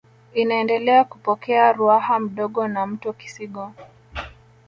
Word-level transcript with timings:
Inaendelea 0.33 1.03
kupokea 1.03 1.73
Ruaha 1.73 2.19
Mdogo 2.19 2.67
na 2.67 2.85
mto 2.87 3.13
Kisigo 3.13 3.71